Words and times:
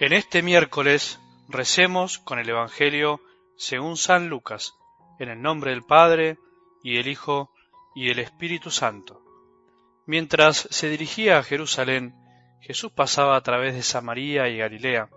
En 0.00 0.12
este 0.12 0.42
miércoles 0.42 1.20
recemos 1.48 2.18
con 2.18 2.40
el 2.40 2.48
Evangelio 2.48 3.20
según 3.56 3.96
San 3.96 4.28
Lucas, 4.28 4.74
en 5.20 5.28
el 5.28 5.40
nombre 5.40 5.70
del 5.70 5.84
Padre, 5.84 6.36
y 6.82 6.96
del 6.96 7.06
Hijo, 7.06 7.52
y 7.94 8.08
del 8.08 8.18
Espíritu 8.18 8.72
Santo. 8.72 9.22
Mientras 10.04 10.66
se 10.72 10.88
dirigía 10.88 11.38
a 11.38 11.44
Jerusalén, 11.44 12.12
Jesús 12.60 12.90
pasaba 12.90 13.36
a 13.36 13.40
través 13.42 13.74
de 13.74 13.84
Samaria 13.84 14.48
y 14.48 14.58
Galilea. 14.58 15.10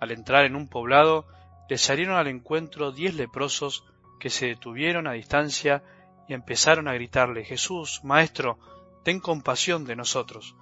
Al 0.00 0.10
entrar 0.10 0.46
en 0.46 0.56
un 0.56 0.68
poblado, 0.68 1.28
le 1.68 1.78
salieron 1.78 2.16
al 2.16 2.26
encuentro 2.26 2.90
diez 2.90 3.14
leprosos 3.14 3.84
que 4.18 4.30
se 4.30 4.46
detuvieron 4.46 5.06
a 5.06 5.12
distancia 5.12 5.84
y 6.28 6.34
empezaron 6.34 6.88
a 6.88 6.94
gritarle, 6.94 7.44
Jesús, 7.44 8.00
Maestro, 8.02 8.58
ten 9.04 9.20
compasión 9.20 9.84
de 9.84 9.94
nosotros. 9.94 10.56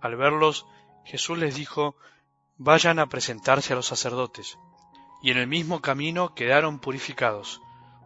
Al 0.00 0.16
verlos, 0.16 0.66
Jesús 1.04 1.38
les 1.38 1.54
dijo, 1.54 1.94
Vayan 2.62 2.98
a 2.98 3.06
presentarse 3.06 3.72
a 3.72 3.76
los 3.76 3.86
sacerdotes. 3.86 4.58
Y 5.22 5.30
en 5.30 5.38
el 5.38 5.46
mismo 5.46 5.80
camino 5.80 6.34
quedaron 6.34 6.78
purificados. 6.78 7.62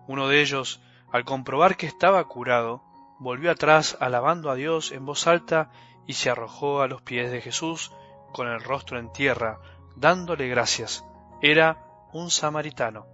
Uno 0.07 0.29
de 0.29 0.43
ellos, 0.43 0.81
al 1.11 1.25
comprobar 1.25 1.77
que 1.77 1.89
estaba 1.89 2.23
curado, 2.29 2.85
volvió 3.19 3.51
atrás 3.51 3.99
alabando 3.99 4.53
a 4.53 4.55
Dios 4.55 4.93
en 4.93 5.05
voz 5.07 5.27
alta 5.27 5.73
y 6.07 6.13
se 6.13 6.31
arrojó 6.31 6.83
a 6.83 6.87
los 6.87 7.03
pies 7.03 7.33
de 7.33 7.41
Jesús 7.41 7.91
con 8.33 8.47
el 8.47 8.63
rostro 8.63 9.01
en 9.01 9.11
tierra, 9.13 9.59
dándole 9.97 10.47
gracias. 10.47 11.05
Era 11.43 11.85
un 12.13 12.31
samaritano. 12.31 13.07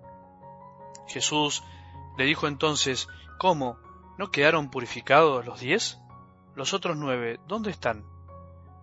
Jesús 1.09 1.65
le 2.19 2.27
dijo 2.27 2.49
entonces, 2.49 3.09
¿Cómo? 3.39 3.79
¿No 4.19 4.31
quedaron 4.31 4.69
purificados 4.69 5.47
los 5.47 5.59
diez? 5.59 5.99
Los 6.55 6.75
otros 6.75 6.99
nueve, 6.99 7.41
¿dónde 7.49 7.71
están? 7.71 8.05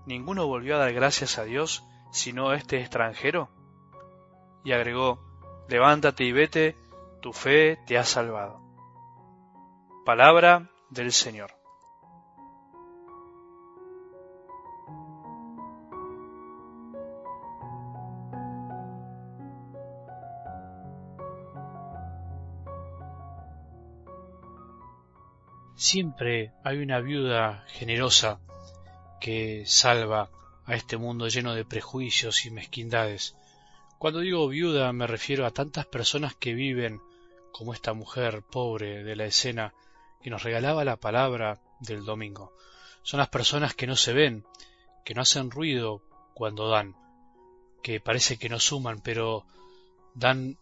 ¿Ninguno 0.08 0.48
volvió 0.48 0.76
a 0.76 0.80
dar 0.80 0.94
gracias 0.94 1.38
a 1.38 1.44
Dios 1.44 1.84
sino 2.12 2.54
este 2.54 2.80
extranjero? 2.80 3.50
Y 4.64 4.74
agregó, 4.74 5.20
Levántate 5.68 6.24
y 6.24 6.32
vete, 6.32 6.78
tu 7.22 7.34
fe 7.34 7.78
te 7.86 7.98
ha 7.98 8.06
salvado. 8.06 8.62
Palabra 10.06 10.70
del 10.90 11.12
Señor. 11.12 11.52
Siempre 25.76 26.54
hay 26.64 26.80
una 26.82 27.02
viuda 27.02 27.66
generosa 27.68 28.40
que 29.20 29.64
salva 29.66 30.30
a 30.68 30.76
este 30.76 30.98
mundo 30.98 31.28
lleno 31.30 31.56
de 31.56 31.66
prejuicios 31.66 32.46
y 32.46 32.52
mezquindades. 32.52 33.36
Cuando 33.98 34.20
digo 34.20 34.48
viuda 34.48 34.94
me 34.94 35.08
refiero 35.08 35.46
a 35.46 35.52
tantas 35.52 35.86
personas 35.88 36.36
que 36.36 36.54
viven 36.54 37.02
como 37.52 37.74
esta 37.74 37.94
mujer 37.94 38.44
pobre 38.44 39.04
de 39.04 39.16
la 39.16 39.26
escena 39.26 39.74
que 40.22 40.30
nos 40.30 40.44
regalaba 40.44 40.84
la 40.84 40.98
palabra 40.98 41.60
del 41.80 42.04
domingo. 42.04 42.54
Son 43.02 43.20
las 43.20 43.30
personas 43.30 43.74
que 43.74 43.88
no 43.88 43.96
se 43.96 44.14
ven, 44.14 44.46
que 45.06 45.14
no 45.14 45.22
hacen 45.22 45.50
ruido 45.50 46.04
cuando 46.34 46.68
dan, 46.68 46.96
que 47.82 48.02
parece 48.02 48.38
que 48.38 48.50
no 48.50 48.60
suman, 48.60 49.00
pero 49.02 49.46
dan 50.14 50.58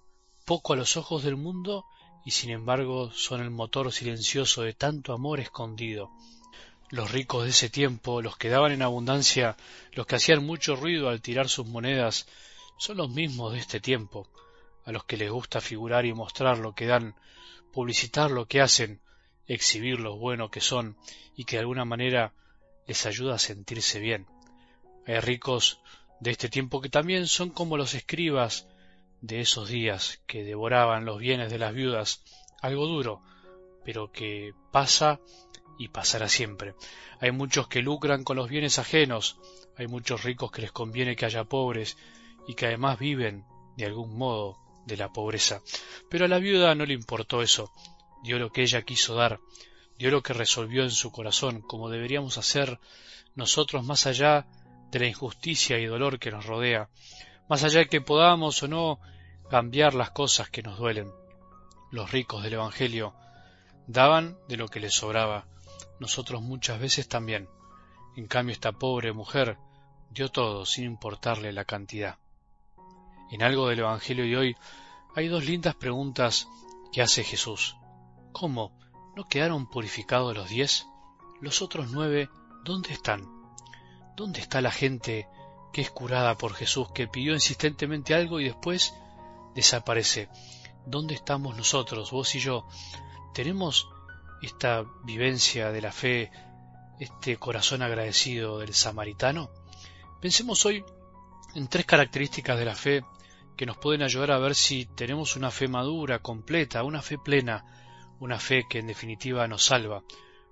poco 0.46 0.74
a 0.74 0.76
los 0.76 0.96
ojos 0.96 1.24
del 1.24 1.36
mundo 1.36 1.86
y 2.24 2.32
sin 2.32 2.52
embargo 2.52 3.12
son 3.12 3.42
el 3.42 3.50
motor 3.50 3.92
silencioso 3.92 4.62
de 4.62 4.74
tanto 4.74 5.14
amor 5.14 5.40
escondido. 5.40 6.12
Los 6.96 7.12
ricos 7.12 7.44
de 7.44 7.50
ese 7.50 7.70
tiempo, 7.70 8.22
los 8.22 8.38
que 8.38 8.48
daban 8.48 8.72
en 8.72 8.82
abundancia, 8.82 9.58
los 9.92 10.08
que 10.08 10.16
hacían 10.16 10.46
mucho 10.46 10.78
ruido 10.78 11.10
al 11.10 11.22
tirar 11.22 11.50
sus 11.50 11.68
monedas, 11.68 12.26
son 12.78 12.96
los 12.96 13.10
mismos 13.10 13.52
de 13.52 13.60
este 13.60 13.82
tiempo, 13.82 14.30
a 14.86 14.94
los 14.94 15.04
que 15.04 15.18
les 15.18 15.30
gusta 15.30 15.60
figurar 15.60 16.06
y 16.06 16.14
mostrar 16.14 16.58
lo 16.58 16.74
que 16.74 16.86
dan, 16.86 17.14
publicitar 17.74 18.32
lo 18.32 18.48
que 18.48 18.62
hacen, 18.62 19.02
exhibir 19.46 20.00
lo 20.00 20.16
bueno 20.16 20.50
que 20.50 20.62
son 20.62 20.96
y 21.36 21.44
que 21.44 21.58
de 21.58 21.64
alguna 21.64 21.84
manera 21.84 22.34
les 22.88 23.06
ayuda 23.06 23.36
a 23.36 23.40
sentirse 23.40 24.00
bien. 24.00 24.26
Hay 25.06 25.20
ricos 25.20 25.82
de 26.22 26.32
este 26.32 26.48
tiempo 26.48 26.80
que 26.80 26.88
también 26.88 27.28
son 27.28 27.50
como 27.50 27.76
los 27.76 27.94
escribas 27.94 28.70
de 29.20 29.42
esos 29.42 29.68
días 29.68 30.22
que 30.28 30.46
devoraban 30.46 31.04
los 31.04 31.20
bienes 31.20 31.52
de 31.52 31.60
las 31.60 31.74
viudas, 31.74 32.24
algo 32.62 32.88
duro, 32.88 33.22
pero 33.84 34.14
que 34.14 34.54
pasa 34.72 35.20
y 35.78 35.90
pasará 35.90 36.30
siempre. 36.30 36.76
Hay 37.20 37.32
muchos 37.32 37.68
que 37.68 37.82
lucran 37.82 38.24
con 38.24 38.38
los 38.38 38.50
bienes 38.50 38.80
ajenos, 38.80 39.38
hay 39.78 39.88
muchos 39.88 40.24
ricos 40.24 40.52
que 40.52 40.62
les 40.62 40.72
conviene 40.72 41.16
que 41.16 41.26
haya 41.26 41.44
pobres 41.44 41.98
y 42.48 42.56
que 42.56 42.68
además 42.68 43.00
viven, 43.00 43.46
de 43.78 43.86
algún 43.86 44.18
modo, 44.18 44.58
de 44.86 44.98
la 44.98 45.12
pobreza. 45.12 45.62
Pero 46.10 46.26
a 46.26 46.28
la 46.28 46.40
viuda 46.40 46.76
no 46.76 46.86
le 46.86 46.94
importó 46.94 47.42
eso, 47.42 47.72
dio 48.24 48.40
lo 48.40 48.52
que 48.52 48.62
ella 48.62 48.84
quiso 48.84 49.16
dar, 49.16 49.40
dio 49.98 50.12
lo 50.12 50.22
que 50.22 50.34
resolvió 50.34 50.84
en 50.84 50.92
su 50.92 51.12
corazón, 51.12 51.62
como 51.62 51.90
deberíamos 51.90 52.38
hacer 52.38 52.80
nosotros 53.36 53.84
más 53.84 54.06
allá 54.06 54.48
de 54.92 55.00
la 55.00 55.08
injusticia 55.08 55.78
y 55.80 55.86
dolor 55.86 56.20
que 56.20 56.32
nos 56.32 56.46
rodea, 56.46 56.90
más 57.50 57.64
allá 57.64 57.80
de 57.80 57.88
que 57.88 58.02
podamos 58.02 58.62
o 58.64 58.68
no 58.68 59.00
cambiar 59.50 59.94
las 59.94 60.12
cosas 60.12 60.50
que 60.50 60.64
nos 60.64 60.78
duelen. 60.78 61.12
Los 61.92 62.12
ricos 62.12 62.44
del 62.44 62.54
Evangelio 62.54 63.14
daban 63.88 64.38
de 64.48 64.58
lo 64.58 64.68
que 64.68 64.80
les 64.80 64.94
sobraba, 64.94 65.48
nosotros 66.00 66.42
muchas 66.42 66.80
veces 66.80 67.08
también. 67.08 67.50
En 68.16 68.28
cambio 68.28 68.54
esta 68.54 68.72
pobre 68.72 69.14
mujer 69.14 69.58
dio 70.10 70.30
todo 70.30 70.66
sin 70.66 70.86
importarle 70.86 71.52
la 71.52 71.66
cantidad. 71.66 72.18
En 73.32 73.44
algo 73.44 73.68
del 73.68 73.80
Evangelio 73.80 74.26
de 74.26 74.38
hoy 74.38 74.56
hay 75.16 75.28
dos 75.28 75.46
lindas 75.46 75.76
preguntas 75.76 76.48
que 76.92 77.02
hace 77.02 77.24
Jesús. 77.24 77.76
¿Cómo? 78.32 78.78
¿No 79.16 79.28
quedaron 79.28 79.68
purificados 79.68 80.36
los 80.36 80.50
diez? 80.50 80.86
¿Los 81.42 81.62
otros 81.62 81.92
nueve 81.92 82.30
dónde 82.64 82.94
están? 82.94 83.28
¿Dónde 84.16 84.40
está 84.40 84.62
la 84.62 84.72
gente 84.72 85.28
que 85.74 85.82
es 85.82 85.90
curada 85.90 86.38
por 86.38 86.54
Jesús, 86.54 86.92
que 86.94 87.08
pidió 87.08 87.34
insistentemente 87.34 88.14
algo 88.14 88.40
y 88.40 88.46
después 88.46 88.94
desaparece? 89.56 90.30
¿Dónde 90.86 91.16
estamos 91.16 91.58
nosotros, 91.58 92.12
vos 92.12 92.36
y 92.36 92.40
yo? 92.40 92.66
¿Tenemos 93.34 93.90
esta 94.42 94.86
vivencia 95.04 95.72
de 95.72 95.82
la 95.82 95.92
fe, 95.92 96.32
este 97.00 97.38
corazón 97.38 97.82
agradecido 97.82 98.60
del 98.60 98.74
samaritano? 98.74 99.50
Pensemos 100.22 100.66
hoy 100.66 100.84
en 101.56 101.68
tres 101.68 101.86
características 101.86 102.58
de 102.58 102.66
la 102.66 102.76
fe 102.76 103.04
que 103.56 103.66
nos 103.66 103.78
pueden 103.78 104.04
ayudar 104.04 104.32
a 104.32 104.40
ver 104.40 104.56
si 104.56 104.86
tenemos 104.86 105.36
una 105.36 105.52
fe 105.52 105.68
madura, 105.68 106.20
completa, 106.20 106.84
una 106.84 107.02
fe 107.02 107.18
plena, 107.18 107.66
una 108.20 108.40
fe 108.40 108.66
que 108.70 108.80
en 108.80 108.88
definitiva 108.88 109.48
nos 109.48 109.66
salva, 109.66 110.04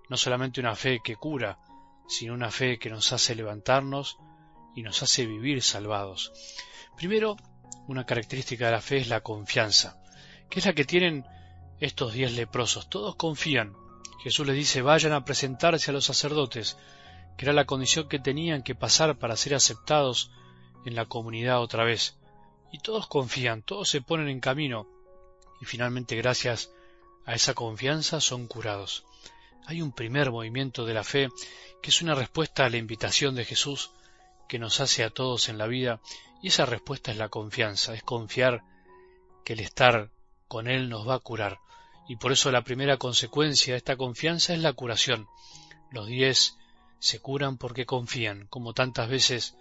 no 0.09 0.17
solamente 0.17 0.61
una 0.61 0.75
fe 0.75 1.01
que 1.03 1.15
cura, 1.15 1.59
sino 2.07 2.33
una 2.33 2.51
fe 2.51 2.79
que 2.79 2.89
nos 2.89 3.11
hace 3.11 3.35
levantarnos 3.35 4.17
y 4.75 4.83
nos 4.83 5.03
hace 5.03 5.25
vivir 5.25 5.61
salvados. 5.61 6.31
Primero, 6.95 7.35
una 7.87 8.05
característica 8.05 8.65
de 8.65 8.71
la 8.71 8.81
fe 8.81 8.97
es 8.97 9.07
la 9.07 9.21
confianza, 9.21 10.01
que 10.49 10.59
es 10.59 10.65
la 10.65 10.73
que 10.73 10.85
tienen 10.85 11.25
estos 11.79 12.13
diez 12.13 12.33
leprosos. 12.33 12.89
Todos 12.89 13.15
confían. 13.15 13.75
Jesús 14.23 14.47
les 14.47 14.55
dice 14.55 14.81
vayan 14.81 15.13
a 15.13 15.25
presentarse 15.25 15.91
a 15.91 15.93
los 15.93 16.05
sacerdotes, 16.05 16.77
que 17.37 17.45
era 17.45 17.53
la 17.53 17.65
condición 17.65 18.07
que 18.07 18.19
tenían 18.19 18.63
que 18.63 18.75
pasar 18.75 19.17
para 19.17 19.35
ser 19.35 19.55
aceptados 19.55 20.31
en 20.85 20.95
la 20.95 21.05
comunidad 21.05 21.61
otra 21.61 21.83
vez. 21.83 22.17
Y 22.71 22.79
todos 22.79 23.07
confían, 23.07 23.61
todos 23.61 23.89
se 23.89 24.01
ponen 24.01 24.29
en 24.29 24.39
camino, 24.39 24.87
y 25.61 25.65
finalmente 25.65 26.15
gracias 26.15 26.71
a 27.25 27.33
esa 27.35 27.53
confianza 27.53 28.19
son 28.19 28.47
curados. 28.47 29.05
Hay 29.65 29.81
un 29.81 29.91
primer 29.91 30.31
movimiento 30.31 30.85
de 30.85 30.93
la 30.93 31.03
fe 31.03 31.29
que 31.81 31.89
es 31.89 32.01
una 32.01 32.15
respuesta 32.15 32.65
a 32.65 32.69
la 32.69 32.77
invitación 32.77 33.35
de 33.35 33.45
Jesús 33.45 33.91
que 34.47 34.59
nos 34.59 34.79
hace 34.79 35.03
a 35.03 35.09
todos 35.09 35.49
en 35.49 35.57
la 35.57 35.67
vida, 35.67 35.99
y 36.41 36.47
esa 36.47 36.65
respuesta 36.65 37.11
es 37.11 37.17
la 37.17 37.29
confianza, 37.29 37.93
es 37.93 38.03
confiar 38.03 38.63
que 39.45 39.53
el 39.53 39.61
estar 39.61 40.11
con 40.47 40.67
Él 40.67 40.89
nos 40.89 41.07
va 41.07 41.15
a 41.15 41.19
curar. 41.19 41.59
Y 42.07 42.17
por 42.17 42.31
eso 42.31 42.51
la 42.51 42.63
primera 42.63 42.97
consecuencia 42.97 43.73
de 43.73 43.77
esta 43.77 43.95
confianza 43.95 44.53
es 44.53 44.59
la 44.59 44.73
curación. 44.73 45.27
Los 45.91 46.07
diez 46.07 46.57
se 46.99 47.19
curan 47.19 47.57
porque 47.57 47.85
confían, 47.85 48.47
como 48.47 48.73
tantas 48.73 49.09
veces 49.09 49.55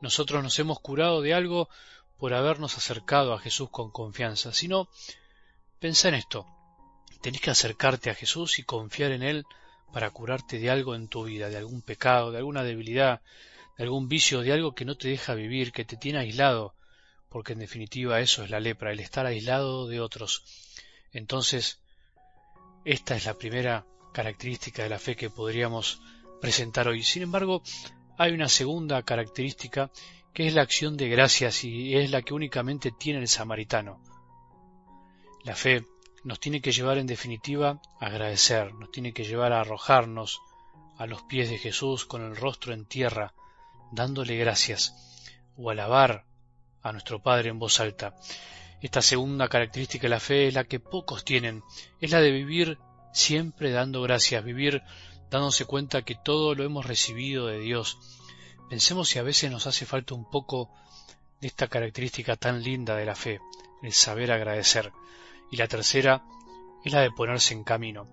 nosotros 0.00 0.42
nos 0.42 0.58
hemos 0.58 0.80
curado 0.80 1.22
de 1.22 1.34
algo 1.34 1.68
por 2.18 2.34
habernos 2.34 2.76
acercado 2.76 3.32
a 3.32 3.38
Jesús 3.38 3.70
con 3.70 3.90
confianza. 3.90 4.52
Si 4.52 4.68
no, 4.68 4.88
pensá 5.78 6.08
en 6.08 6.14
esto. 6.14 6.46
Tenés 7.20 7.40
que 7.40 7.50
acercarte 7.50 8.10
a 8.10 8.14
Jesús 8.14 8.58
y 8.58 8.64
confiar 8.64 9.12
en 9.12 9.22
Él 9.22 9.46
para 9.92 10.10
curarte 10.10 10.58
de 10.58 10.70
algo 10.70 10.94
en 10.94 11.08
tu 11.08 11.24
vida, 11.24 11.48
de 11.48 11.56
algún 11.56 11.80
pecado, 11.80 12.32
de 12.32 12.38
alguna 12.38 12.62
debilidad, 12.64 13.22
de 13.78 13.84
algún 13.84 14.08
vicio, 14.08 14.42
de 14.42 14.52
algo 14.52 14.74
que 14.74 14.84
no 14.84 14.96
te 14.96 15.08
deja 15.08 15.34
vivir, 15.34 15.72
que 15.72 15.84
te 15.84 15.96
tiene 15.96 16.18
aislado, 16.18 16.74
porque 17.34 17.54
en 17.54 17.58
definitiva 17.58 18.20
eso 18.20 18.44
es 18.44 18.50
la 18.50 18.60
lepra, 18.60 18.92
el 18.92 19.00
estar 19.00 19.26
aislado 19.26 19.88
de 19.88 20.00
otros. 20.00 20.44
Entonces, 21.12 21.80
esta 22.84 23.16
es 23.16 23.24
la 23.24 23.34
primera 23.34 23.84
característica 24.12 24.84
de 24.84 24.88
la 24.88 25.00
fe 25.00 25.16
que 25.16 25.30
podríamos 25.30 26.00
presentar 26.40 26.86
hoy. 26.86 27.02
Sin 27.02 27.22
embargo, 27.22 27.60
hay 28.18 28.34
una 28.34 28.48
segunda 28.48 29.02
característica 29.02 29.90
que 30.32 30.46
es 30.46 30.54
la 30.54 30.62
acción 30.62 30.96
de 30.96 31.08
gracias 31.08 31.64
y 31.64 31.96
es 31.96 32.12
la 32.12 32.22
que 32.22 32.34
únicamente 32.34 32.92
tiene 32.92 33.18
el 33.18 33.26
samaritano. 33.26 34.00
La 35.42 35.56
fe 35.56 35.84
nos 36.22 36.38
tiene 36.38 36.60
que 36.60 36.70
llevar 36.70 36.98
en 36.98 37.08
definitiva 37.08 37.82
a 37.98 38.06
agradecer, 38.06 38.72
nos 38.74 38.92
tiene 38.92 39.12
que 39.12 39.24
llevar 39.24 39.52
a 39.52 39.60
arrojarnos 39.60 40.40
a 40.98 41.06
los 41.06 41.24
pies 41.24 41.50
de 41.50 41.58
Jesús 41.58 42.04
con 42.04 42.22
el 42.22 42.36
rostro 42.36 42.72
en 42.72 42.86
tierra, 42.86 43.34
dándole 43.90 44.36
gracias, 44.36 44.94
o 45.56 45.70
alabar 45.70 46.26
a 46.84 46.92
nuestro 46.92 47.20
Padre 47.20 47.48
en 47.48 47.58
voz 47.58 47.80
alta. 47.80 48.14
Esta 48.80 49.02
segunda 49.02 49.48
característica 49.48 50.02
de 50.02 50.10
la 50.10 50.20
fe 50.20 50.46
es 50.46 50.54
la 50.54 50.64
que 50.64 50.78
pocos 50.78 51.24
tienen, 51.24 51.64
es 52.00 52.10
la 52.10 52.20
de 52.20 52.30
vivir 52.30 52.78
siempre 53.12 53.70
dando 53.70 54.02
gracias, 54.02 54.44
vivir 54.44 54.82
dándose 55.30 55.64
cuenta 55.64 56.02
que 56.02 56.14
todo 56.14 56.54
lo 56.54 56.62
hemos 56.62 56.84
recibido 56.84 57.46
de 57.46 57.58
Dios. 57.58 57.98
Pensemos 58.68 59.08
si 59.08 59.18
a 59.18 59.22
veces 59.22 59.50
nos 59.50 59.66
hace 59.66 59.86
falta 59.86 60.14
un 60.14 60.28
poco 60.30 60.70
de 61.40 61.48
esta 61.48 61.68
característica 61.68 62.36
tan 62.36 62.62
linda 62.62 62.94
de 62.94 63.06
la 63.06 63.14
fe, 63.14 63.40
el 63.82 63.92
saber 63.92 64.30
agradecer. 64.30 64.92
Y 65.50 65.56
la 65.56 65.66
tercera 65.66 66.22
es 66.84 66.92
la 66.92 67.00
de 67.00 67.10
ponerse 67.10 67.54
en 67.54 67.64
camino. 67.64 68.06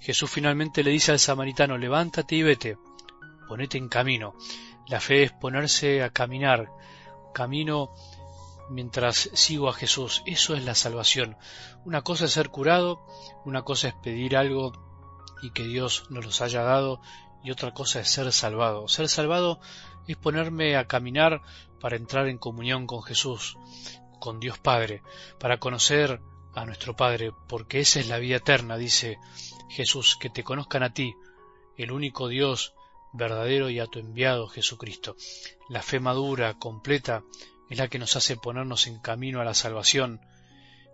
Jesús 0.00 0.30
finalmente 0.30 0.84
le 0.84 0.90
dice 0.90 1.12
al 1.12 1.18
samaritano, 1.18 1.78
levántate 1.78 2.36
y 2.36 2.42
vete, 2.42 2.76
ponete 3.48 3.78
en 3.78 3.88
camino. 3.88 4.34
La 4.88 5.00
fe 5.00 5.22
es 5.24 5.32
ponerse 5.32 6.02
a 6.02 6.10
caminar, 6.10 6.68
camino 7.32 7.94
mientras 8.70 9.30
sigo 9.34 9.68
a 9.68 9.72
Jesús. 9.72 10.22
Eso 10.26 10.54
es 10.54 10.64
la 10.64 10.74
salvación. 10.74 11.36
Una 11.84 12.02
cosa 12.02 12.26
es 12.26 12.32
ser 12.32 12.50
curado, 12.50 13.04
una 13.44 13.62
cosa 13.62 13.88
es 13.88 13.94
pedir 13.94 14.36
algo 14.36 14.72
y 15.42 15.50
que 15.50 15.64
Dios 15.64 16.04
nos 16.10 16.24
los 16.24 16.40
haya 16.40 16.62
dado, 16.62 17.00
y 17.42 17.50
otra 17.50 17.72
cosa 17.72 18.00
es 18.00 18.08
ser 18.08 18.32
salvado. 18.32 18.88
Ser 18.88 19.08
salvado 19.08 19.60
es 20.06 20.16
ponerme 20.16 20.76
a 20.76 20.86
caminar 20.86 21.42
para 21.80 21.96
entrar 21.96 22.28
en 22.28 22.38
comunión 22.38 22.86
con 22.86 23.02
Jesús, 23.02 23.56
con 24.18 24.40
Dios 24.40 24.58
Padre, 24.58 25.02
para 25.38 25.58
conocer 25.58 26.20
a 26.54 26.64
nuestro 26.64 26.96
Padre, 26.96 27.32
porque 27.48 27.80
esa 27.80 28.00
es 28.00 28.08
la 28.08 28.18
vida 28.18 28.36
eterna, 28.36 28.76
dice 28.76 29.18
Jesús, 29.68 30.16
que 30.16 30.30
te 30.30 30.42
conozcan 30.42 30.82
a 30.82 30.92
ti, 30.92 31.14
el 31.76 31.92
único 31.92 32.26
Dios 32.26 32.74
verdadero 33.12 33.70
y 33.70 33.78
a 33.78 33.86
tu 33.86 33.98
enviado 34.00 34.48
Jesucristo. 34.48 35.16
La 35.68 35.82
fe 35.82 36.00
madura, 36.00 36.58
completa, 36.58 37.22
es 37.70 37.78
la 37.78 37.88
que 37.88 37.98
nos 37.98 38.16
hace 38.16 38.36
ponernos 38.36 38.86
en 38.86 38.98
camino 38.98 39.40
a 39.40 39.44
la 39.44 39.54
salvación, 39.54 40.20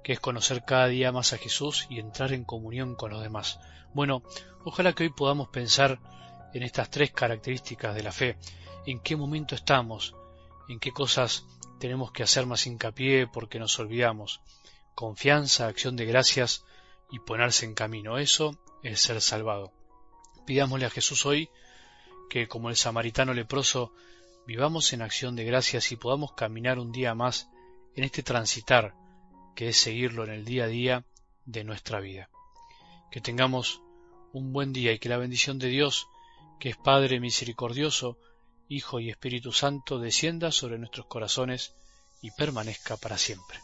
que 0.02 0.12
es 0.12 0.20
conocer 0.20 0.64
cada 0.64 0.86
día 0.88 1.12
más 1.12 1.32
a 1.32 1.38
Jesús 1.38 1.86
y 1.88 1.98
entrar 1.98 2.32
en 2.32 2.44
comunión 2.44 2.94
con 2.94 3.10
los 3.10 3.22
demás. 3.22 3.58
Bueno, 3.94 4.22
ojalá 4.64 4.92
que 4.92 5.04
hoy 5.04 5.10
podamos 5.10 5.48
pensar 5.48 6.00
en 6.52 6.62
estas 6.62 6.90
tres 6.90 7.10
características 7.12 7.94
de 7.94 8.02
la 8.02 8.12
fe, 8.12 8.36
en 8.86 9.00
qué 9.00 9.16
momento 9.16 9.54
estamos, 9.54 10.14
en 10.68 10.78
qué 10.78 10.92
cosas 10.92 11.46
tenemos 11.78 12.12
que 12.12 12.22
hacer 12.22 12.46
más 12.46 12.66
hincapié 12.66 13.26
porque 13.26 13.58
nos 13.58 13.78
olvidamos. 13.78 14.40
Confianza, 14.94 15.66
acción 15.66 15.96
de 15.96 16.06
gracias 16.06 16.64
y 17.10 17.18
ponerse 17.18 17.64
en 17.64 17.74
camino. 17.74 18.18
Eso 18.18 18.56
es 18.82 19.00
ser 19.00 19.20
salvado. 19.20 19.72
Pidámosle 20.46 20.86
a 20.86 20.90
Jesús 20.90 21.26
hoy 21.26 21.50
que, 22.30 22.48
como 22.48 22.70
el 22.70 22.76
samaritano 22.76 23.34
leproso, 23.34 23.92
vivamos 24.46 24.92
en 24.92 25.02
acción 25.02 25.36
de 25.36 25.44
gracias 25.44 25.92
y 25.92 25.96
podamos 25.96 26.32
caminar 26.32 26.78
un 26.78 26.92
día 26.92 27.14
más 27.14 27.48
en 27.94 28.04
este 28.04 28.22
transitar 28.22 28.94
que 29.54 29.68
es 29.68 29.76
seguirlo 29.76 30.24
en 30.24 30.30
el 30.30 30.44
día 30.44 30.64
a 30.64 30.68
día 30.68 31.04
de 31.44 31.64
nuestra 31.64 32.00
vida. 32.00 32.28
Que 33.10 33.20
tengamos 33.20 33.80
un 34.32 34.52
buen 34.52 34.72
día 34.72 34.92
y 34.92 34.98
que 34.98 35.08
la 35.08 35.16
bendición 35.16 35.58
de 35.58 35.68
Dios, 35.68 36.08
que 36.58 36.70
es 36.70 36.76
Padre 36.76 37.20
misericordioso, 37.20 38.18
Hijo 38.68 38.98
y 38.98 39.10
Espíritu 39.10 39.52
Santo, 39.52 39.98
descienda 39.98 40.50
sobre 40.50 40.78
nuestros 40.78 41.06
corazones 41.06 41.74
y 42.20 42.30
permanezca 42.32 42.96
para 42.96 43.18
siempre. 43.18 43.58